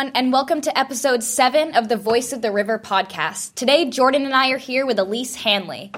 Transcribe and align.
everyone, 0.00 0.16
and 0.16 0.32
welcome 0.32 0.62
to 0.62 0.78
episode 0.78 1.22
seven 1.22 1.76
of 1.76 1.90
the 1.90 1.96
Voice 1.96 2.32
of 2.32 2.40
the 2.40 2.50
River 2.50 2.78
podcast. 2.78 3.54
Today, 3.54 3.90
Jordan 3.90 4.24
and 4.24 4.34
I 4.34 4.48
are 4.48 4.56
here 4.56 4.86
with 4.86 4.98
Elise 4.98 5.34
Hanley. 5.34 5.92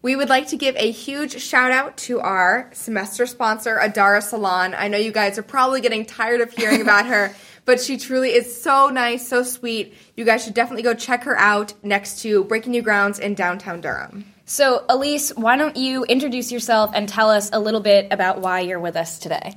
We 0.00 0.14
would 0.14 0.28
like 0.28 0.48
to 0.48 0.56
give 0.56 0.76
a 0.76 0.92
huge 0.92 1.42
shout 1.42 1.72
out 1.72 1.96
to 2.06 2.20
our 2.20 2.70
semester 2.72 3.26
sponsor, 3.26 3.80
Adara 3.82 4.22
Salon. 4.22 4.74
I 4.74 4.86
know 4.86 4.98
you 4.98 5.10
guys 5.10 5.38
are 5.38 5.42
probably 5.42 5.80
getting 5.80 6.06
tired 6.06 6.40
of 6.40 6.52
hearing 6.52 6.80
about 6.80 7.06
her, 7.06 7.34
but 7.64 7.80
she 7.80 7.96
truly 7.96 8.28
is 8.28 8.62
so 8.62 8.90
nice, 8.90 9.26
so 9.26 9.42
sweet. 9.42 9.94
You 10.16 10.24
guys 10.24 10.44
should 10.44 10.54
definitely 10.54 10.84
go 10.84 10.94
check 10.94 11.24
her 11.24 11.36
out 11.36 11.74
next 11.82 12.20
to 12.20 12.44
Breaking 12.44 12.70
New 12.70 12.82
Grounds 12.82 13.18
in 13.18 13.34
downtown 13.34 13.80
Durham. 13.80 14.24
So, 14.44 14.84
Elise, 14.88 15.30
why 15.30 15.56
don't 15.56 15.76
you 15.76 16.04
introduce 16.04 16.52
yourself 16.52 16.92
and 16.94 17.08
tell 17.08 17.30
us 17.30 17.50
a 17.52 17.58
little 17.58 17.80
bit 17.80 18.12
about 18.12 18.40
why 18.40 18.60
you're 18.60 18.78
with 18.78 18.94
us 18.94 19.18
today? 19.18 19.56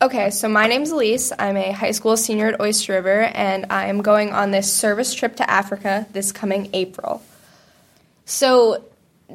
Okay, 0.00 0.30
so 0.30 0.48
my 0.48 0.68
name's 0.68 0.90
Elise. 0.90 1.32
I'm 1.36 1.56
a 1.56 1.72
high 1.72 1.90
school 1.90 2.16
senior 2.16 2.46
at 2.48 2.60
Oyster 2.60 2.92
River, 2.92 3.22
and 3.22 3.66
I 3.70 3.86
am 3.86 4.00
going 4.02 4.32
on 4.32 4.52
this 4.52 4.72
service 4.72 5.12
trip 5.12 5.36
to 5.36 5.50
Africa 5.50 6.06
this 6.12 6.30
coming 6.30 6.70
April. 6.72 7.20
So, 8.24 8.84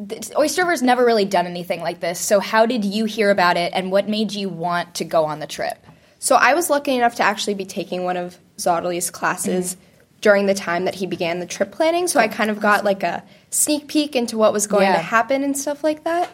th- 0.07 0.31
Oyster 0.37 0.61
River's 0.61 0.81
never 0.81 1.03
really 1.05 1.25
done 1.25 1.47
anything 1.47 1.81
like 1.81 1.99
this. 1.99 2.17
So, 2.17 2.39
how 2.39 2.65
did 2.65 2.85
you 2.85 3.03
hear 3.03 3.29
about 3.29 3.57
it, 3.57 3.73
and 3.75 3.91
what 3.91 4.07
made 4.07 4.31
you 4.31 4.47
want 4.47 4.95
to 4.95 5.03
go 5.03 5.25
on 5.25 5.39
the 5.39 5.47
trip? 5.47 5.85
So 6.19 6.37
I 6.37 6.53
was 6.53 6.69
lucky 6.69 6.95
enough 6.95 7.15
to 7.15 7.23
actually 7.23 7.55
be 7.55 7.65
taking 7.65 8.05
one 8.05 8.15
of 8.15 8.37
Zodley's 8.57 9.09
classes 9.11 9.75
during 10.21 10.45
the 10.45 10.53
time 10.53 10.85
that 10.85 10.95
he 10.95 11.05
began 11.05 11.41
the 11.41 11.45
trip 11.45 11.73
planning. 11.73 12.07
So 12.07 12.17
I 12.21 12.29
kind 12.29 12.49
of 12.49 12.61
got 12.61 12.85
like 12.85 13.03
a 13.03 13.21
sneak 13.49 13.89
peek 13.89 14.15
into 14.15 14.37
what 14.37 14.53
was 14.53 14.65
going 14.67 14.83
Yeah. 14.83 14.93
to 14.95 15.01
happen 15.01 15.43
and 15.43 15.57
stuff 15.57 15.83
like 15.83 16.05
that. 16.05 16.29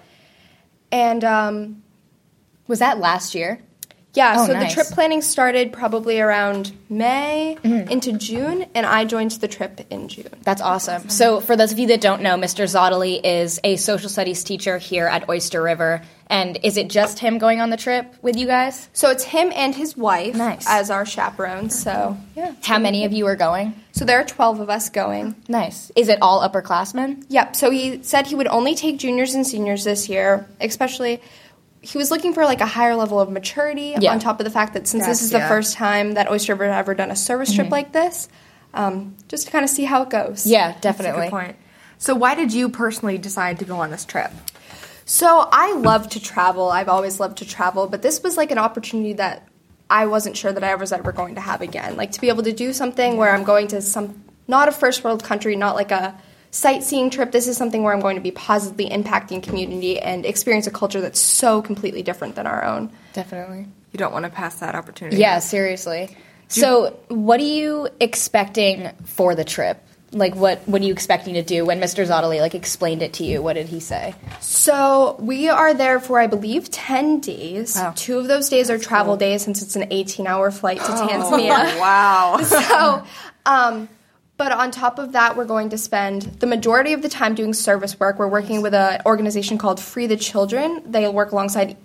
And 0.92 1.24
um, 1.24 1.82
Was 2.68 2.78
that 2.78 3.00
last 3.00 3.34
year? 3.34 3.64
Yeah, 4.14 4.36
Oh, 4.40 4.48
so 4.48 4.54
nice. 4.54 4.74
the 4.74 4.82
trip 4.82 4.88
planning 4.94 5.22
started 5.22 5.72
probably 5.72 6.20
around 6.20 6.72
May 6.90 7.58
mm-hmm. 7.64 7.90
into 7.90 8.12
June, 8.14 8.66
and 8.74 8.86
I 8.86 9.06
joined 9.06 9.32
the 9.32 9.48
trip 9.48 9.82
in 9.90 10.08
June. 10.08 10.30
That's 10.44 10.62
awesome. 10.62 11.10
So, 11.10 11.40
for 11.40 11.56
those 11.56 11.72
of 11.72 11.78
you 11.80 11.88
that 11.88 12.02
don't 12.02 12.22
know, 12.24 12.36
Mr. 12.36 12.64
Zottely 12.66 13.20
is 13.24 13.60
a 13.64 13.76
social 13.76 14.10
studies 14.10 14.44
teacher 14.44 14.78
here 14.80 15.06
at 15.08 15.30
Oyster 15.30 15.62
River. 15.62 16.02
And 16.32 16.60
is 16.62 16.78
it 16.78 16.90
just 16.90 17.18
him 17.18 17.40
going 17.40 17.60
on 17.60 17.72
the 17.72 17.78
trip 17.78 18.14
with 18.22 18.36
you 18.38 18.46
guys? 18.46 18.88
So 18.94 19.10
it's 19.10 19.24
him 19.24 19.52
and 19.56 19.74
his 19.74 19.98
wife 19.98 20.36
Nice. 20.36 20.64
as 20.70 20.92
our 20.92 21.04
chaperones. 21.04 21.80
So 21.82 22.18
yeah. 22.36 22.54
How 22.62 22.78
many 22.78 23.04
of 23.06 23.12
you 23.14 23.26
are 23.26 23.36
going? 23.36 23.74
So 23.94 24.06
there 24.06 24.20
are 24.20 24.24
twelve 24.26 24.60
of 24.60 24.70
us 24.70 24.90
going. 24.90 25.34
Nice. 25.48 25.92
Is 25.96 26.08
it 26.08 26.20
all 26.22 26.48
upperclassmen? 26.48 27.26
Yep. 27.30 27.56
So 27.56 27.72
he 27.72 28.04
said 28.04 28.28
he 28.28 28.36
would 28.36 28.46
only 28.48 28.76
take 28.76 29.00
juniors 29.00 29.34
and 29.34 29.46
seniors 29.46 29.84
this 29.86 30.08
year, 30.08 30.48
especially. 30.62 31.20
He 31.82 31.98
was 31.98 32.12
looking 32.12 32.34
for 32.34 32.44
like 32.46 32.62
a 32.62 32.66
higher 32.66 32.96
level 32.96 33.20
of 33.20 33.30
maturity 33.32 33.96
Yeah. 34.00 34.12
on 34.12 34.20
top 34.20 34.40
of 34.40 34.44
the 34.44 34.50
fact 34.52 34.74
that 34.74 34.88
since 34.88 35.06
this 35.06 35.22
is 35.22 35.30
the 35.32 35.38
yeah. 35.40 35.48
first 35.48 35.76
time 35.76 36.14
that 36.16 36.30
Oyster 36.30 36.54
River 36.54 36.66
had 36.72 36.80
ever 36.80 36.94
done 36.94 37.10
a 37.12 37.16
service 37.16 37.50
Mm-hmm. 37.50 37.56
trip 37.62 37.72
like 37.72 37.92
this, 37.94 38.28
um, 38.74 39.16
just 39.28 39.46
to 39.46 39.52
kind 39.52 39.64
of 39.64 39.70
see 39.70 39.86
how 39.86 40.04
it 40.04 40.10
goes. 40.10 40.46
Yeah, 40.46 40.68
That's 40.74 40.78
a 40.80 40.82
definitely. 40.82 41.22
good 41.28 41.32
point. 41.32 41.56
So, 41.98 42.16
why 42.16 42.36
did 42.36 42.54
you 42.54 42.70
personally 42.70 43.18
decide 43.18 43.60
to 43.60 43.66
go 43.66 43.78
on 43.78 43.92
this 43.92 44.06
trip? 44.06 44.32
So 45.06 45.50
I 45.52 45.74
love 45.74 46.08
to 46.10 46.20
travel. 46.20 46.70
I've 46.70 46.88
always 46.88 47.20
loved 47.20 47.40
to 47.40 47.46
travel, 47.46 47.88
but 47.88 48.04
this 48.04 48.22
was 48.22 48.38
like 48.38 48.52
an 48.52 48.60
opportunity 48.60 49.14
that 49.14 49.48
I 49.90 50.06
wasn't 50.06 50.38
sure 50.38 50.54
that 50.54 50.64
I 50.64 50.76
was 50.76 50.92
ever 50.92 51.12
going 51.12 51.34
to 51.36 51.42
have 51.42 51.62
again. 51.62 51.98
Like 51.98 52.12
to 52.12 52.22
be 52.22 52.30
able 52.30 52.44
to 52.44 52.54
do 52.54 52.74
something 52.74 53.18
where 53.18 53.34
I'm 53.34 53.44
going 53.44 53.68
to 53.70 53.82
some 53.82 54.24
not 54.48 54.68
a 54.68 54.72
first 54.72 55.04
world 55.04 55.24
country, 55.24 55.56
not 55.56 55.74
like 55.76 55.90
a 55.92 56.16
sightseeing 56.52 57.10
trip. 57.10 57.32
This 57.32 57.48
is 57.48 57.58
something 57.58 57.84
where 57.84 57.94
I'm 57.94 58.00
going 58.00 58.16
to 58.16 58.22
be 58.22 58.32
positively 58.32 58.90
impacting 58.90 59.44
community 59.44 60.00
and 60.00 60.26
experience 60.26 60.68
a 60.68 60.72
culture 60.72 61.02
that's 61.02 61.20
so 61.20 61.62
completely 61.62 62.04
different 62.04 62.36
than 62.36 62.48
our 62.48 62.64
own. 62.64 62.92
Definitely. 63.14 63.68
You 63.92 63.98
don't 63.98 64.14
want 64.14 64.26
to 64.26 64.32
pass 64.32 64.60
that 64.60 64.76
opportunity. 64.76 65.18
Yeah, 65.18 65.40
seriously. 65.40 66.16
So, 66.48 67.00
what 67.10 67.40
are 67.40 67.44
you 67.44 67.90
expecting 68.00 68.92
for 69.06 69.36
the 69.36 69.44
trip? 69.44 69.84
Like, 70.12 70.36
what 70.36 70.68
what 70.68 70.82
are 70.82 70.86
you 70.86 70.94
expecting 70.94 71.36
to 71.36 71.44
do 71.44 71.64
when 71.64 71.80
Mr. 71.80 72.06
Zottely 72.08 72.42
like 72.42 72.56
explained 72.56 73.04
it 73.04 73.14
to 73.14 73.24
you? 73.24 73.44
What 73.44 73.54
did 73.54 73.68
he 73.68 73.80
say? 73.80 74.16
So 74.40 75.16
we 75.20 75.50
are 75.50 75.76
there 75.76 76.00
for 76.00 76.20
I 76.20 76.26
believe 76.26 76.72
ten 76.72 77.20
days. 77.20 77.76
Wow. 77.76 77.94
Two 77.96 78.18
of 78.18 78.28
those 78.28 78.50
days 78.50 78.72
are 78.72 78.80
travel 78.80 79.18
days 79.18 79.44
since 79.44 79.62
it's 79.62 79.76
an 79.76 79.88
eighteen 79.92 80.26
hour 80.26 80.50
flight 80.50 80.80
to 80.80 80.84
Tanzania. 80.92 81.80
Wow. 81.80 82.38
so, 82.44 83.04
um, 83.46 83.88
but 84.40 84.54
on 84.54 84.72
top 84.72 85.00
of 85.00 85.12
that, 85.12 85.36
we're 85.36 85.44
going 85.44 85.70
to 85.72 85.78
spend 85.78 86.22
the 86.40 86.48
majority 86.48 86.94
of 86.94 87.02
the 87.02 87.10
time 87.10 87.36
doing 87.36 87.54
service 87.54 88.00
work. 88.00 88.18
We're 88.18 88.30
working 88.30 88.62
with 88.62 88.74
an 88.74 89.02
organization 89.06 89.58
called 89.58 89.82
Free 89.82 90.08
the 90.08 90.16
Children. 90.16 90.82
They 90.90 91.06
work 91.10 91.34
alongside 91.34 91.76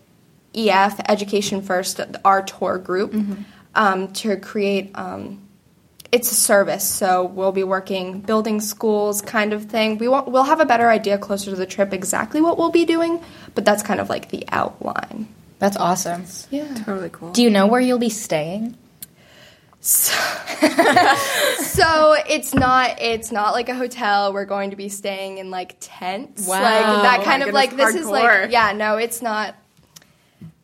EF, 0.54 1.00
Education 1.08 1.62
First, 1.62 2.00
our 2.24 2.42
tour 2.42 2.78
group, 2.78 3.12
um, 3.74 4.12
to 4.12 4.36
create. 4.36 4.92
Um, 4.94 5.40
it's 6.12 6.30
a 6.30 6.34
service, 6.36 6.88
so 6.88 7.24
we'll 7.24 7.50
be 7.50 7.64
working 7.64 8.20
building 8.20 8.60
schools, 8.60 9.20
kind 9.20 9.52
of 9.52 9.64
thing. 9.64 9.98
We 9.98 10.06
won't, 10.06 10.28
we'll 10.28 10.44
have 10.44 10.60
a 10.60 10.64
better 10.64 10.88
idea 10.88 11.18
closer 11.18 11.50
to 11.50 11.56
the 11.56 11.66
trip 11.66 11.92
exactly 11.92 12.40
what 12.40 12.56
we'll 12.56 12.70
be 12.70 12.84
doing, 12.84 13.20
but 13.56 13.64
that's 13.64 13.82
kind 13.82 13.98
of 13.98 14.08
like 14.08 14.28
the 14.28 14.44
outline. 14.52 15.26
That's 15.58 15.76
awesome. 15.76 16.24
Yeah. 16.52 16.72
totally 16.84 17.10
cool. 17.10 17.32
Do 17.32 17.42
you 17.42 17.50
know 17.50 17.66
where 17.66 17.80
you'll 17.80 17.98
be 17.98 18.10
staying? 18.10 18.76
So 21.74 22.14
it's 22.28 22.54
not 22.54 23.00
it's 23.02 23.30
not 23.32 23.52
like 23.52 23.68
a 23.68 23.74
hotel. 23.74 24.32
We're 24.32 24.44
going 24.44 24.70
to 24.70 24.76
be 24.76 24.88
staying 24.88 25.38
in 25.38 25.50
like 25.50 25.76
tents. 25.80 26.46
Wow. 26.46 26.62
Like 26.62 27.02
that 27.02 27.20
Oh 27.20 27.24
kind 27.24 27.40
my 27.42 27.48
of 27.48 27.54
like 27.54 27.70
goodness, 27.70 27.92
this 27.92 28.02
is 28.02 28.08
like 28.08 28.50
yeah, 28.50 28.72
no, 28.72 28.96
it's 28.96 29.20
not 29.20 29.54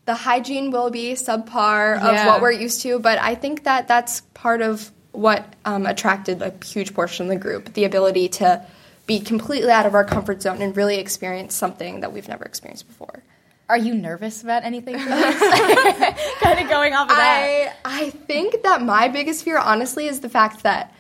the 0.07 0.15
hygiene 0.15 0.71
will 0.71 0.91
be 0.91 1.13
subpar 1.13 1.97
of 1.97 2.15
Yeah. 2.15 2.27
what 2.27 2.41
we're 2.41 2.53
used 2.53 2.83
to, 2.83 2.99
but 2.99 3.19
I 3.19 3.35
think 3.35 3.65
that 3.65 3.89
that's 3.89 4.23
part 4.35 4.63
of 4.63 4.91
what 5.13 5.45
um, 5.65 5.85
attracted 5.87 6.41
a 6.43 6.53
huge 6.65 6.95
portion 6.95 7.27
of 7.27 7.31
the 7.31 7.37
group, 7.37 7.75
the 7.75 7.85
ability 7.85 8.29
to 8.29 8.65
be 9.07 9.21
completely 9.21 9.71
out 9.71 9.87
of 9.87 9.95
our 9.95 10.05
comfort 10.05 10.41
zone 10.43 10.63
and 10.63 10.77
really 10.77 10.97
experience 10.99 11.55
something 11.55 12.01
that 12.01 12.13
we've 12.13 12.29
never 12.29 12.45
experienced 12.45 12.87
before. 12.87 13.23
Are 13.71 13.79
you 13.79 13.95
nervous 13.95 14.43
about 14.43 14.65
anything 14.65 14.95
kind 14.99 16.59
of 16.59 16.69
going 16.69 16.93
off 16.93 17.09
of 17.09 17.17
that. 17.17 17.77
I 17.85 18.07
I 18.07 18.11
think 18.11 18.65
that 18.65 18.83
my 18.83 19.07
biggest 19.07 19.45
fear, 19.45 19.59
honestly, 19.59 20.09
is 20.09 20.19
the 20.21 20.29
fact 20.29 20.65
that 20.65 20.93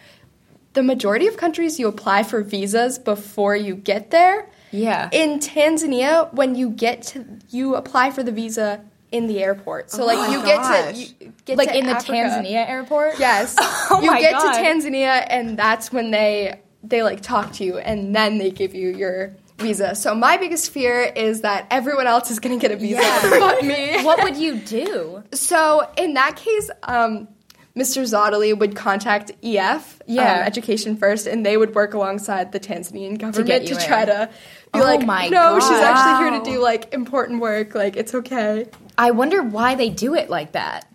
the 0.74 0.82
majority 0.84 1.26
of 1.26 1.36
countries 1.36 1.80
you 1.80 1.88
apply 1.88 2.22
for 2.22 2.42
visas 2.42 2.96
before 2.96 3.56
you 3.56 3.74
get 3.74 4.12
there. 4.12 4.48
Yeah. 4.70 5.08
In 5.10 5.40
Tanzania, 5.40 6.32
when 6.32 6.54
you 6.54 6.70
get 6.70 7.02
to, 7.08 7.26
you 7.48 7.74
apply 7.74 8.12
for 8.12 8.22
the 8.22 8.30
visa 8.30 8.84
in 9.10 9.26
the 9.26 9.42
airport. 9.42 9.90
So 9.90 10.04
oh 10.04 10.06
like 10.06 10.18
my 10.18 10.28
you 10.28 10.44
get 10.44 10.62
to 10.62 10.96
you 10.96 11.32
get 11.44 11.58
like 11.58 11.70
to 11.70 11.76
in 11.78 11.86
the 11.86 11.94
Tanzania 11.94 12.68
airport? 12.68 13.18
Yes. 13.18 13.56
Oh 13.92 14.00
you 14.00 14.16
get 14.20 14.34
God. 14.34 14.52
to 14.52 14.60
Tanzania 14.60 15.26
and 15.28 15.58
that's 15.58 15.92
when 15.92 16.12
they 16.12 16.60
they 16.84 17.02
like 17.02 17.20
talk 17.20 17.52
to 17.54 17.64
you 17.64 17.78
and 17.78 18.14
then 18.14 18.38
they 18.38 18.52
give 18.52 18.72
you 18.72 18.90
your 18.90 19.34
visa. 19.60 19.94
So 19.94 20.14
my 20.14 20.36
biggest 20.36 20.70
fear 20.70 21.02
is 21.02 21.42
that 21.42 21.66
everyone 21.70 22.06
else 22.06 22.30
is 22.30 22.38
going 22.40 22.58
to 22.58 22.60
get 22.60 22.74
a 22.74 22.76
visa 22.80 23.00
but 23.38 23.62
me. 23.64 24.02
What 24.04 24.22
would 24.24 24.36
you 24.36 24.56
do? 24.56 25.22
So 25.32 25.88
in 25.96 26.14
that 26.14 26.36
case, 26.36 26.70
um, 26.82 27.28
Mr. 27.76 28.02
Zottely 28.02 28.58
would 28.58 28.74
contact 28.74 29.30
EF, 29.44 30.00
Yeah. 30.06 30.22
um, 30.22 30.46
Education 30.46 30.96
First, 30.96 31.26
and 31.28 31.46
they 31.46 31.56
would 31.56 31.74
work 31.74 31.94
alongside 31.94 32.50
the 32.52 32.58
Tanzanian 32.58 33.16
government 33.18 33.46
get 33.46 33.66
to, 33.66 33.76
try 33.76 34.04
to 34.04 34.28
be 34.72 34.80
Oh 34.80 34.82
like, 34.82 35.30
no, 35.30 35.60
she's 35.60 35.70
actually 35.70 36.30
here 36.30 36.38
to 36.42 36.50
do 36.50 36.60
like 36.60 36.92
important 36.92 37.40
work. 37.40 37.74
Like 37.74 37.96
it's 37.96 38.14
okay. 38.14 38.66
I 38.98 39.12
wonder 39.12 39.42
why 39.42 39.76
they 39.76 39.88
do 39.88 40.14
it 40.14 40.28
like 40.28 40.52
that. 40.52 40.86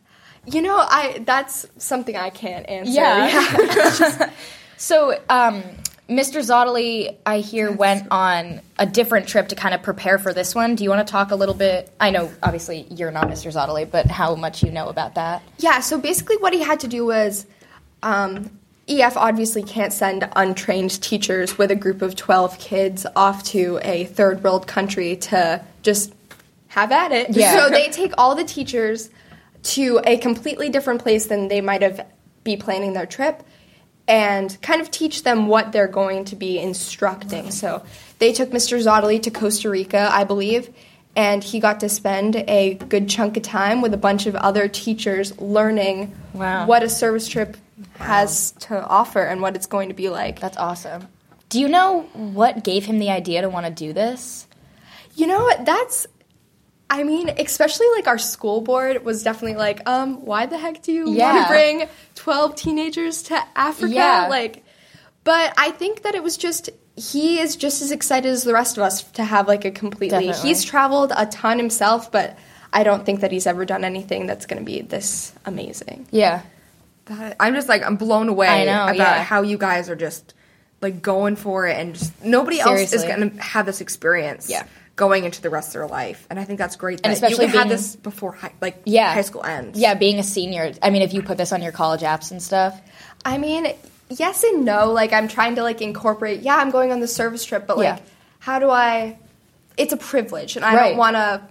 You 0.45 0.61
know, 0.61 0.77
I 0.77 1.23
that's 1.25 1.65
something 1.77 2.15
I 2.15 2.29
can't 2.29 2.67
answer. 2.69 2.91
Yeah. 2.91 4.29
So, 4.77 5.17
um, 5.29 5.63
Mr. 6.07 6.39
Zottely, 6.39 7.17
I 7.25 7.39
hear, 7.39 7.71
went 7.71 8.07
on 8.11 8.61
a 8.77 8.85
different 8.85 9.27
trip 9.27 9.47
to 9.47 9.55
kind 9.55 9.73
of 9.73 9.81
prepare 9.81 10.19
for 10.19 10.33
this 10.33 10.53
one. 10.53 10.75
Do 10.75 10.83
you 10.83 10.89
want 10.89 11.05
to 11.05 11.11
talk 11.11 11.31
a 11.31 11.35
little 11.35 11.55
bit? 11.55 11.91
I 11.99 12.11
know, 12.11 12.31
obviously, 12.43 12.85
you're 12.91 13.11
not 13.11 13.27
Mr. 13.27 13.51
Zottely, 13.51 13.89
but 13.89 14.05
how 14.05 14.35
much 14.35 14.63
you 14.63 14.71
know 14.71 14.87
about 14.87 15.15
that? 15.15 15.41
Yeah, 15.57 15.79
so 15.79 15.99
basically 15.99 16.37
what 16.37 16.53
he 16.53 16.61
had 16.61 16.79
to 16.81 16.87
do 16.87 17.05
was 17.07 17.47
um, 18.03 18.51
EF 18.87 19.17
obviously 19.17 19.63
can't 19.63 19.91
send 19.91 20.29
untrained 20.35 21.01
teachers 21.01 21.57
with 21.57 21.71
a 21.71 21.75
group 21.75 22.03
of 22.03 22.15
12 22.15 22.59
kids 22.59 23.07
off 23.15 23.43
to 23.45 23.79
a 23.81 24.05
third 24.05 24.43
world 24.43 24.67
country 24.67 25.15
to 25.15 25.63
just 25.81 26.13
have 26.67 26.91
at 26.91 27.11
it. 27.11 27.31
Yeah. 27.31 27.55
So 27.55 27.69
they 27.69 27.89
take 27.89 28.13
all 28.17 28.35
the 28.35 28.43
teachers 28.43 29.09
to 29.63 29.99
a 30.03 30.17
completely 30.17 30.69
different 30.69 31.01
place 31.01 31.25
than 31.25 31.47
they 31.47 31.61
might 31.61 31.81
have 31.81 32.05
be 32.43 32.57
planning 32.57 32.93
their 32.93 33.07
trip 33.07 33.41
and 34.07 34.59
kind 34.61 34.81
of 34.81 34.91
teach 34.91 35.23
them 35.23 35.47
what 35.47 35.71
they're 35.71 35.87
going 35.87 36.25
to 36.25 36.35
be 36.35 36.59
instructing. 36.59 37.51
So 37.51 37.83
they 38.19 38.31
took 38.33 38.51
Mr. 38.51 38.77
Zottely 38.77 39.21
to 39.23 39.31
Costa 39.31 39.69
Rica, 39.69 40.09
I 40.11 40.23
believe, 40.23 40.69
and 41.15 41.43
he 41.43 41.59
got 41.59 41.79
to 41.79 41.89
spend 41.89 42.35
a 42.35 42.75
good 42.75 43.09
chunk 43.09 43.37
of 43.37 43.43
time 43.43 43.81
with 43.81 43.93
a 43.93 43.97
bunch 43.97 44.27
of 44.27 44.35
other 44.35 44.67
teachers 44.67 45.37
learning 45.39 46.13
Wow. 46.33 46.67
what 46.67 46.83
a 46.83 46.89
service 46.89 47.27
trip 47.27 47.57
has 47.97 48.51
to 48.51 48.85
offer 48.85 49.21
and 49.23 49.41
what 49.41 49.55
it's 49.55 49.65
going 49.67 49.89
to 49.89 49.95
be 49.95 50.09
like. 50.09 50.39
That's 50.39 50.57
awesome. 50.57 51.07
Do 51.49 51.59
you 51.59 51.67
know 51.69 52.01
what 52.13 52.63
gave 52.63 52.85
him 52.85 52.99
the 52.99 53.09
idea 53.11 53.41
to 53.41 53.49
want 53.49 53.65
to 53.65 53.71
do 53.71 53.93
this? 53.93 54.47
You 55.15 55.27
know 55.27 55.39
what? 55.39 55.65
That's 55.65 56.05
I 56.89 57.03
mean, 57.03 57.29
especially 57.29 57.87
like 57.95 58.07
our 58.07 58.17
school 58.17 58.61
board 58.61 59.03
was 59.03 59.23
definitely 59.23 59.57
like, 59.57 59.87
um, 59.89 60.23
why 60.25 60.45
the 60.45 60.57
heck 60.57 60.81
do 60.83 60.91
you 60.91 61.05
want 61.09 61.47
to 61.47 61.47
bring 61.47 61.89
12 62.15 62.55
teenagers 62.55 63.23
to 63.23 63.43
Africa? 63.55 63.93
Yeah. 63.93 64.27
Like, 64.29 64.63
but 65.23 65.53
I 65.57 65.71
think 65.71 66.03
that 66.03 66.13
it 66.13 66.21
was 66.21 66.37
just, 66.37 66.69
he 66.95 67.39
is 67.39 67.55
just 67.55 67.81
as 67.81 67.91
excited 67.91 68.29
as 68.29 68.43
the 68.43 68.53
rest 68.53 68.77
of 68.77 68.83
us 68.83 69.03
to 69.13 69.23
have 69.23 69.47
like 69.47 69.65
a 69.65 69.71
completely, 69.71 70.27
Definitely. 70.27 70.49
he's 70.49 70.63
traveled 70.63 71.11
a 71.15 71.25
ton 71.25 71.57
himself, 71.57 72.11
but 72.11 72.37
I 72.71 72.83
don't 72.83 73.05
think 73.05 73.21
that 73.21 73.31
he's 73.31 73.47
ever 73.47 73.65
done 73.65 73.83
anything 73.83 74.27
that's 74.27 74.45
going 74.45 74.59
to 74.59 74.65
be 74.65 74.81
this 74.81 75.33
amazing. 75.45 76.07
Yeah. 76.11 76.43
That- 77.05 77.35
I'm 77.39 77.55
just 77.55 77.69
like 77.69 77.83
I'm 77.83 77.95
blown 77.95 78.29
away 78.29 78.65
know, 78.65 78.83
about 78.83 78.95
yeah. 78.95 79.23
how 79.23 79.41
you 79.41 79.57
guys 79.57 79.89
are 79.89 79.95
just 79.95 80.33
like 80.81 81.01
going 81.01 81.35
for 81.35 81.67
it, 81.67 81.77
and 81.77 81.95
just 81.95 82.23
nobody 82.23 82.59
else 82.59 82.93
is 82.93 83.03
going 83.03 83.31
to 83.31 83.41
have 83.41 83.65
this 83.65 83.81
experience. 83.81 84.49
Yeah. 84.49 84.67
Going 84.95 85.25
into 85.25 85.41
the 85.41 85.49
rest 85.49 85.69
of 85.69 85.73
their 85.73 85.87
life, 85.87 86.25
and 86.29 86.39
I 86.39 86.45
think 86.45 86.57
that's 86.57 86.77
great. 86.77 86.99
That 87.01 87.07
And 87.07 87.13
especially 87.13 87.47
you 87.47 87.51
can 87.51 87.59
have 87.59 87.69
this 87.69 87.97
before 87.97 88.31
high, 88.31 88.53
like 88.61 88.81
Yeah. 88.85 89.13
high 89.13 89.23
school 89.23 89.43
ends. 89.43 89.77
Yeah, 89.77 89.93
being 89.93 90.19
a 90.19 90.23
senior. 90.23 90.71
I 90.81 90.89
mean, 90.89 91.01
if 91.01 91.13
you 91.13 91.21
put 91.21 91.37
this 91.37 91.51
on 91.51 91.61
your 91.61 91.73
college 91.73 91.99
apps 92.01 92.31
and 92.31 92.41
stuff. 92.41 92.79
I 93.25 93.37
mean, 93.37 93.73
yes 94.09 94.43
and 94.45 94.63
no. 94.63 94.93
Like 94.93 95.11
I'm 95.11 95.27
trying 95.27 95.55
to 95.55 95.63
like 95.63 95.81
incorporate. 95.81 96.41
Yeah, 96.41 96.55
I'm 96.55 96.71
going 96.71 96.93
on 96.93 97.01
the 97.01 97.09
service 97.09 97.43
trip, 97.43 97.67
but 97.67 97.77
like, 97.77 97.97
Yeah. 97.97 97.99
how 98.39 98.59
do 98.59 98.69
I? 98.69 99.17
It's 99.75 99.91
a 99.91 99.97
privilege, 99.97 100.55
and 100.55 100.63
I 100.63 100.73
Right. 100.75 100.89
don't 100.89 100.97
want 100.97 101.17
to 101.17 101.41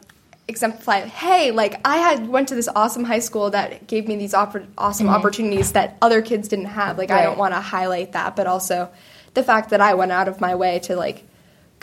exemplify. 0.48 1.00
Hey, 1.00 1.50
like 1.50 1.80
I 1.84 1.98
had 1.98 2.26
went 2.28 2.48
to 2.48 2.54
this 2.54 2.68
awesome 2.74 3.04
high 3.04 3.18
school 3.18 3.50
that 3.50 3.86
gave 3.86 4.08
me 4.08 4.16
these 4.16 4.32
oppor- 4.32 4.66
awesome 4.78 5.08
opportunities 5.10 5.72
that 5.72 5.96
other 6.00 6.22
kids 6.22 6.48
didn't 6.48 6.66
have. 6.66 6.96
Like 6.96 7.10
I 7.10 7.18
Mm-hmm. 7.18 7.24
Don't 7.26 7.38
want 7.38 7.52
to 7.54 7.60
highlight 7.60 8.12
that, 8.12 8.36
but 8.36 8.46
also 8.46 8.88
the 9.34 9.42
fact 9.42 9.68
that 9.70 9.82
I 9.82 9.92
went 9.94 10.12
out 10.12 10.28
of 10.28 10.40
my 10.40 10.54
way 10.54 10.78
to 10.84 10.96
like 10.96 11.24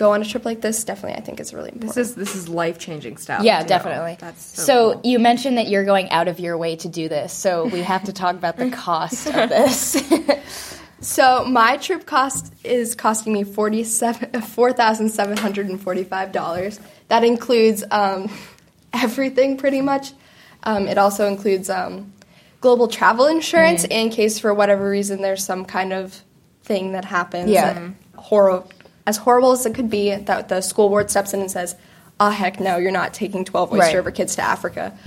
go 0.01 0.13
on 0.13 0.21
a 0.23 0.25
trip 0.25 0.45
like 0.45 0.61
this. 0.61 0.83
Definitely, 0.83 1.19
I 1.19 1.21
think 1.21 1.39
is 1.39 1.53
really 1.53 1.69
important. 1.69 1.93
This 1.95 2.09
is 2.09 2.15
this 2.15 2.35
is 2.35 2.49
life 2.49 2.79
changing 2.79 3.17
stuff. 3.17 3.43
Yeah, 3.43 3.63
definitely. 3.63 4.17
That's 4.19 4.43
so, 4.43 4.63
so 4.63 4.93
cool. 4.93 5.01
you 5.11 5.19
mentioned 5.19 5.59
that 5.59 5.67
you're 5.67 5.85
going 5.85 6.09
out 6.09 6.27
of 6.27 6.39
your 6.39 6.57
way 6.57 6.75
to 6.77 6.89
do 6.89 7.07
this. 7.07 7.31
So 7.31 7.65
we 7.67 7.81
have 7.83 8.05
to 8.05 8.13
talk 8.13 8.33
about 8.35 8.57
the 8.57 8.71
cost 8.87 9.27
of 9.27 9.49
this. 9.49 9.95
So 11.03 11.43
my 11.45 11.77
trip 11.77 12.05
cost 12.05 12.53
is 12.63 12.93
costing 12.93 13.33
me 13.33 13.43
forty 13.43 13.83
seven 13.83 14.39
four 14.41 14.71
thousand 14.71 15.09
seven 15.09 15.35
hundred 15.35 15.67
and 15.67 15.81
forty 15.81 16.03
five 16.03 16.31
dollars. 16.31 16.79
That 17.07 17.23
includes 17.23 17.83
um, 17.89 18.29
everything 18.93 19.57
pretty 19.57 19.81
much. 19.81 20.13
Um, 20.61 20.87
it 20.87 20.99
also 20.99 21.25
includes 21.27 21.71
um, 21.71 22.13
global 22.59 22.87
travel 22.87 23.25
insurance 23.25 23.81
Mm-hmm. 23.81 23.91
in 23.91 24.09
case 24.11 24.37
for 24.37 24.53
whatever 24.53 24.87
reason 24.87 25.23
there's 25.23 25.43
some 25.43 25.65
kind 25.65 25.91
of 25.91 26.21
thing 26.61 26.91
that 26.91 27.05
happens. 27.05 27.49
Yeah. 27.49 27.73
that 27.73 27.93
horror 28.15 28.63
as 29.05 29.17
horrible 29.17 29.51
as 29.51 29.65
it 29.65 29.73
could 29.75 29.89
be 29.89 30.15
that 30.15 30.49
the 30.49 30.61
school 30.61 30.89
board 30.89 31.09
steps 31.09 31.33
in 31.33 31.41
and 31.41 31.51
says, 31.51 31.75
"Oh 32.19 32.29
heck 32.29 32.59
no, 32.59 32.77
you're 32.77 32.91
not 32.91 33.13
taking 33.13 33.45
twelve 33.45 33.71
Oyster 33.71 33.85
Right. 33.85 33.95
River 33.95 34.11
kids 34.11 34.35
to 34.35 34.41
Africa." 34.41 34.97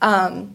Um, 0.00 0.54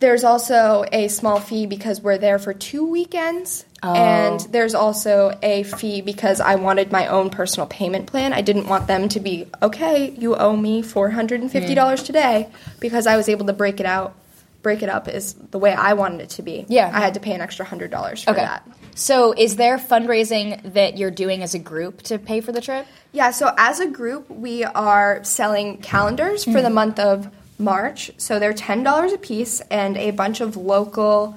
there's 0.00 0.22
also 0.22 0.84
a 0.92 1.08
small 1.08 1.40
fee 1.40 1.66
because 1.66 2.00
we're 2.00 2.18
there 2.18 2.38
for 2.38 2.54
two 2.54 2.86
weekends. 2.86 3.64
Oh. 3.82 3.94
And 3.94 4.40
there's 4.52 4.74
also 4.74 5.36
a 5.42 5.64
fee 5.64 6.02
because 6.02 6.40
I 6.40 6.56
wanted 6.56 6.92
my 6.92 7.08
own 7.08 7.30
personal 7.30 7.66
payment 7.66 8.06
plan. 8.06 8.32
I 8.32 8.40
didn't 8.40 8.66
want 8.66 8.86
them 8.86 9.08
to 9.10 9.20
be, 9.20 9.46
okay, 9.60 10.10
you 10.10 10.36
owe 10.36 10.56
me 10.56 10.82
$450 10.82 12.04
today 12.04 12.48
because 12.80 13.06
I 13.06 13.16
was 13.16 13.28
able 13.28 13.46
to 13.46 13.52
break 13.52 13.80
it 13.80 13.86
out. 13.86 14.14
Break 14.62 14.82
it 14.82 14.88
up 14.88 15.06
is 15.08 15.34
the 15.34 15.58
way 15.58 15.72
I 15.72 15.92
wanted 15.94 16.20
it 16.22 16.30
to 16.30 16.42
be. 16.42 16.66
Yeah. 16.68 16.90
I 16.92 17.00
had 17.00 17.14
to 17.14 17.20
pay 17.20 17.32
an 17.32 17.40
extra 17.40 17.64
$100 17.64 18.24
for 18.24 18.30
okay. 18.30 18.40
that. 18.40 18.68
So 18.96 19.32
is 19.32 19.54
there 19.56 19.78
fundraising 19.78 20.72
that 20.74 20.98
you're 20.98 21.12
doing 21.12 21.42
as 21.44 21.54
a 21.54 21.60
group 21.60 22.02
to 22.02 22.18
pay 22.18 22.40
for 22.40 22.50
the 22.50 22.60
trip? 22.60 22.84
Yeah, 23.12 23.30
so 23.30 23.54
as 23.56 23.78
a 23.78 23.86
group, 23.86 24.28
we 24.28 24.64
are 24.64 25.22
selling 25.22 25.78
calendars 25.78 26.42
for 26.44 26.50
Mm-hmm. 26.50 26.62
the 26.64 26.70
month 26.70 26.98
of 26.98 27.28
March. 27.58 28.10
So 28.18 28.38
they're 28.40 28.52
$10 28.52 29.14
a 29.14 29.18
piece, 29.18 29.60
and 29.70 29.96
a 29.96 30.10
bunch 30.10 30.40
of 30.40 30.56
local 30.56 31.36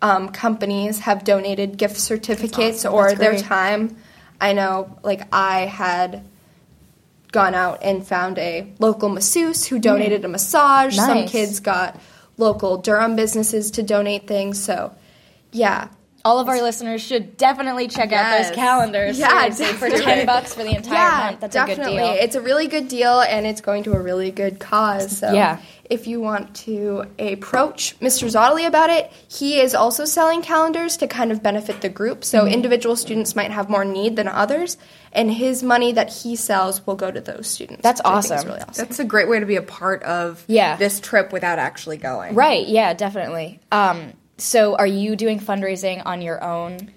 um, 0.00 0.30
companies 0.30 1.00
have 1.00 1.24
donated 1.24 1.76
gift 1.76 1.98
certificates 1.98 2.84
or 2.86 3.14
their 3.14 3.38
time. 3.38 3.96
I 4.40 4.54
know, 4.54 4.98
like, 5.02 5.22
I 5.32 5.60
had 5.66 6.24
gone 7.30 7.54
out 7.54 7.82
and 7.82 8.06
found 8.06 8.38
a 8.38 8.72
local 8.78 9.08
masseuse 9.08 9.64
who 9.66 9.78
donated 9.78 10.24
a 10.24 10.28
massage. 10.28 10.96
Some 10.96 11.26
kids 11.26 11.60
got 11.60 11.98
local 12.36 12.78
Durham 12.78 13.16
businesses 13.16 13.70
to 13.72 13.82
donate 13.82 14.26
things. 14.26 14.62
So, 14.62 14.94
yeah. 15.52 15.88
All 16.24 16.38
of 16.38 16.48
our 16.48 16.62
listeners 16.62 17.02
should 17.02 17.36
definitely 17.36 17.88
check 17.88 18.12
out 18.12 18.38
those 18.42 18.54
calendars. 18.54 19.18
Yeah, 19.18 19.50
seriously, 19.50 19.66
for 19.76 19.90
ten 19.90 20.24
bucks 20.26 20.54
for 20.54 20.62
the 20.62 20.74
entire 20.76 21.26
month. 21.30 21.40
That's 21.40 21.54
definitely. 21.54 21.96
a 21.96 22.00
good 22.00 22.14
deal. 22.14 22.24
It's 22.24 22.34
a 22.36 22.40
really 22.40 22.66
good 22.68 22.88
deal, 22.88 23.20
and 23.20 23.46
it's 23.46 23.60
going 23.60 23.82
to 23.84 23.92
a 23.94 24.00
really 24.00 24.30
good 24.30 24.58
cause. 24.60 25.18
So, 25.18 25.32
Yeah. 25.32 25.58
if 25.90 26.06
you 26.06 26.20
want 26.20 26.54
to 26.56 27.04
approach 27.18 27.98
Mr. 28.00 28.28
Zotley 28.30 28.66
about 28.66 28.88
it, 28.90 29.10
he 29.28 29.60
is 29.60 29.74
also 29.74 30.04
selling 30.04 30.42
calendars 30.42 30.96
to 30.98 31.06
kind 31.08 31.32
of 31.32 31.42
benefit 31.42 31.80
the 31.80 31.88
group. 31.88 32.24
So, 32.24 32.40
Mm-hmm. 32.44 32.54
individual 32.54 32.94
students 32.96 33.34
might 33.34 33.50
have 33.50 33.68
more 33.68 33.84
need 33.84 34.14
than 34.16 34.28
others, 34.28 34.76
and 35.12 35.28
his 35.30 35.62
money 35.62 35.92
that 35.92 36.10
he 36.12 36.36
sells 36.36 36.86
will 36.86 36.94
go 36.96 37.10
to 37.10 37.20
those 37.20 37.48
students. 37.48 37.82
That's 37.82 38.00
which 38.00 38.06
I 38.06 38.12
think 38.20 38.24
is 38.24 38.30
awesome. 38.32 38.48
really 38.48 38.60
awesome. 38.62 38.84
that's 38.86 38.98
a 39.00 39.04
great 39.04 39.28
way 39.28 39.40
to 39.40 39.46
be 39.46 39.56
a 39.56 39.62
part 39.62 40.02
of 40.04 40.44
Yeah. 40.46 40.76
this 40.76 41.00
trip 41.00 41.32
without 41.32 41.58
actually 41.58 41.96
going. 41.96 42.34
right? 42.36 42.66
Yeah, 42.66 42.94
definitely. 42.94 43.58
Um, 43.72 44.12
so 44.42 44.74
are 44.76 44.86
you 44.86 45.16
doing 45.16 45.38
fundraising 45.40 46.02
on 46.04 46.20
your 46.22 46.42
own? 46.42 46.90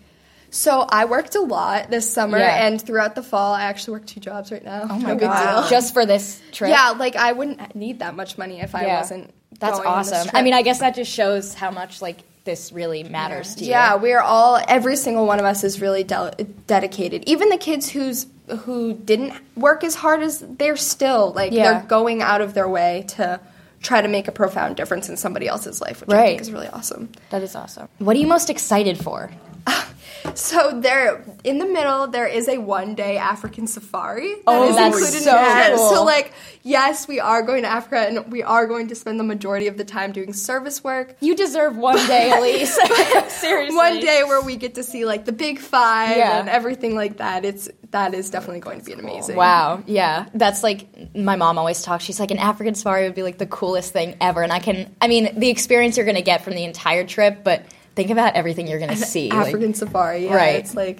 So, 0.51 0.85
I 0.89 1.03
worked 1.05 1.35
a 1.35 1.41
lot 1.41 1.89
this 1.89 2.09
summer, 2.09 2.37
Yeah. 2.37 2.65
and 2.65 2.81
throughout 2.81 3.13
the 3.15 3.23
fall, 3.23 3.53
I 3.53 3.63
actually 3.63 3.93
work 3.99 4.05
two 4.07 4.21
jobs 4.21 4.53
right 4.53 4.63
now. 4.63 4.87
Oh 4.89 4.97
my 4.99 5.09
no 5.13 5.15
god! 5.17 5.61
deal. 5.61 5.69
Just 5.69 5.93
for 5.93 6.05
this 6.05 6.41
trip? 6.53 6.69
Yeah, 6.69 6.91
like 6.91 7.17
I 7.17 7.33
wouldn't 7.33 7.75
need 7.75 7.99
that 7.99 8.15
much 8.15 8.37
money 8.37 8.61
if 8.61 8.73
I 8.73 8.85
Yeah. 8.85 8.99
wasn't. 8.99 9.33
That's 9.59 9.77
going 9.79 9.87
on 9.89 10.03
this 10.03 10.13
awesome. 10.13 10.31
I 10.33 10.41
mean, 10.43 10.53
I 10.53 10.61
guess 10.61 10.79
that 10.79 10.95
just 10.95 11.11
shows 11.11 11.53
how 11.53 11.71
much 11.71 12.01
like 12.01 12.17
this 12.45 12.71
really 12.71 13.03
matters 13.03 13.55
to 13.55 13.63
you. 13.65 13.71
Yeah, 13.71 13.95
we're 13.95 14.19
all 14.21 14.59
every 14.67 14.95
single 14.95 15.25
one 15.25 15.39
of 15.39 15.45
us 15.45 15.63
is 15.63 15.81
really 15.81 16.03
del 16.03 16.31
dedicated. 16.67 17.23
Even 17.27 17.49
the 17.49 17.57
kids 17.57 17.89
who's 17.89 18.27
who 18.59 18.93
didn't 18.93 19.33
work 19.55 19.83
as 19.83 19.95
hard 19.95 20.21
as 20.21 20.39
they're 20.57 20.77
still 20.77 21.33
like 21.35 21.51
Yeah. 21.51 21.63
they're 21.79 21.81
going 21.87 22.21
out 22.21 22.41
of 22.41 22.53
their 22.53 22.69
way 22.69 23.05
to 23.09 23.39
try 23.85 24.01
to 24.01 24.07
make 24.07 24.27
a 24.27 24.31
profound 24.31 24.75
difference 24.75 25.07
in 25.09 25.17
somebody 25.17 25.47
else's 25.47 25.79
life, 25.81 26.01
which 26.01 26.09
I 26.09 26.25
think 26.25 26.41
is 26.41 26.51
really 26.51 26.67
awesome. 26.67 27.11
That 27.29 27.43
is 27.43 27.55
awesome. 27.55 27.87
What 27.99 28.15
are 28.15 28.19
you 28.19 28.27
most 28.27 28.49
excited 28.49 28.97
for? 28.97 29.31
So 30.33 30.79
there 30.79 31.23
in 31.43 31.59
the 31.59 31.65
middle 31.65 32.07
there 32.07 32.27
is 32.27 32.47
a 32.47 32.57
one 32.57 32.95
day 32.95 33.17
African 33.17 33.67
safari 33.67 34.33
that 34.33 34.41
Oh, 34.47 34.69
is 34.69 34.75
that's 34.75 34.95
included 34.95 35.21
so 35.23 35.37
in 35.37 35.51
trip. 35.51 35.75
cool. 35.77 35.89
So 35.89 36.03
like 36.03 36.33
yes, 36.63 37.07
we 37.07 37.19
are 37.19 37.41
going 37.43 37.61
to 37.63 37.69
Africa 37.69 37.99
and 37.99 38.31
we 38.31 38.41
are 38.43 38.65
going 38.65 38.87
to 38.87 38.95
spend 38.95 39.19
the 39.19 39.23
majority 39.23 39.67
of 39.67 39.77
the 39.77 39.85
time 39.85 40.11
doing 40.11 40.33
service 40.33 40.83
work. 40.83 41.15
You 41.21 41.35
deserve 41.35 41.77
one 41.77 41.97
day, 42.07 42.31
Elise. 42.37 42.75
Seriously. 43.29 43.75
One 43.75 43.99
day 43.99 44.23
where 44.25 44.41
we 44.41 44.55
get 44.55 44.75
to 44.75 44.83
see 44.83 45.05
like 45.05 45.25
the 45.25 45.31
big 45.31 45.59
five 45.59 46.17
Yeah. 46.17 46.39
and 46.39 46.49
everything 46.49 46.95
like 46.95 47.17
that. 47.17 47.45
It's 47.45 47.69
that 47.91 48.13
is 48.13 48.29
definitely 48.29 48.59
going 48.61 48.79
to 48.79 48.85
be 48.85 48.93
an 48.93 48.99
amazing. 48.99 49.35
Wow. 49.35 49.83
Yeah. 49.85 50.27
That's 50.33 50.63
like 50.63 51.15
my 51.15 51.35
mom 51.35 51.57
always 51.57 51.81
talks. 51.81 52.03
She's 52.03 52.19
like 52.19 52.31
an 52.31 52.39
African 52.39 52.75
safari 52.75 53.03
would 53.05 53.15
be 53.15 53.23
like 53.23 53.37
the 53.37 53.45
coolest 53.45 53.93
thing 53.93 54.17
ever. 54.19 54.41
And 54.43 54.51
I 54.51 54.59
can 54.59 54.93
I 55.01 55.07
mean, 55.07 55.39
the 55.39 55.49
experience 55.49 55.97
you're 55.97 56.05
gonna 56.05 56.21
get 56.21 56.43
from 56.43 56.55
the 56.55 56.63
entire 56.63 57.05
trip, 57.05 57.43
but 57.43 57.63
think 57.95 58.09
about 58.09 58.35
everything 58.35 58.67
you're 58.67 58.79
gonna 58.79 58.95
see. 58.95 59.29
like- 59.29 59.47
African 59.47 59.73
safari. 59.73 60.25
Yeah, 60.25 60.35
Right. 60.35 60.55
It's 60.55 60.75
like 60.75 60.99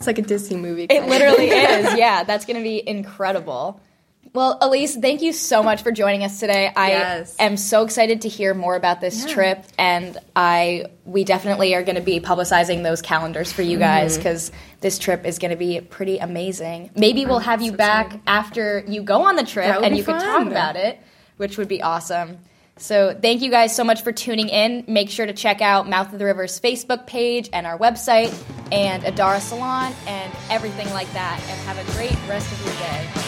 it's 0.00 0.06
like 0.06 0.18
a 0.18 0.22
Disney 0.22 0.56
movie. 0.56 0.86
It 0.88 1.06
literally 1.06 1.50
is. 1.50 1.94
Yeah, 1.98 2.24
that's 2.24 2.46
going 2.46 2.56
to 2.56 2.62
be 2.62 2.82
incredible. 2.88 3.82
Well, 4.32 4.56
Elise, 4.62 4.96
thank 4.96 5.20
you 5.20 5.34
so 5.34 5.62
much 5.62 5.82
for 5.82 5.92
joining 5.92 6.24
us 6.24 6.40
today. 6.40 6.72
I 6.74 6.90
Yes. 6.90 7.36
am 7.38 7.58
so 7.58 7.82
excited 7.82 8.22
to 8.22 8.28
hear 8.28 8.54
more 8.54 8.76
about 8.76 9.02
this 9.02 9.26
trip, 9.26 9.62
and 9.76 10.16
I 10.34 10.86
we 11.04 11.24
definitely 11.24 11.74
are 11.74 11.82
going 11.82 11.96
to 11.96 12.00
be 12.00 12.18
publicizing 12.18 12.82
those 12.82 13.02
calendars 13.02 13.52
for 13.52 13.60
you 13.60 13.76
guys 13.76 14.12
mm-hmm. 14.12 14.22
because 14.22 14.52
this 14.80 14.98
trip 14.98 15.26
is 15.26 15.38
going 15.38 15.50
to 15.50 15.56
be 15.56 15.80
pretty 15.80 16.16
amazing. 16.18 16.90
Maybe 16.94 17.26
we'll 17.26 17.40
have 17.40 17.60
you 17.60 17.72
back 17.72 18.20
after 18.26 18.82
you 18.88 19.02
go 19.02 19.26
on 19.26 19.36
the 19.36 19.44
trip, 19.44 19.82
and 19.82 19.94
you 19.96 20.04
can 20.04 20.18
talk 20.18 20.46
about 20.46 20.76
it, 20.76 20.98
which 21.36 21.58
would 21.58 21.68
be 21.68 21.82
awesome. 21.82 22.38
So, 22.76 23.18
thank 23.20 23.42
you 23.42 23.50
guys 23.50 23.76
so 23.76 23.84
much 23.84 24.02
for 24.02 24.12
tuning 24.12 24.48
in. 24.48 24.84
Make 24.88 25.10
sure 25.10 25.26
to 25.26 25.34
check 25.34 25.60
out 25.60 25.88
Mouth 25.88 26.12
of 26.12 26.18
the 26.18 26.24
River's 26.24 26.58
Facebook 26.58 27.06
page 27.06 27.50
and 27.52 27.66
our 27.66 27.78
website 27.78 28.32
and 28.72 29.02
Adara 29.02 29.40
Salon 29.40 29.92
and 30.06 30.32
everything 30.48 30.88
like 30.90 31.12
that. 31.12 31.40
And 31.48 31.60
have 31.66 31.78
a 31.78 31.92
great 31.92 32.16
rest 32.28 32.50
of 32.50 32.64
your 32.64 32.74
day. 32.76 33.19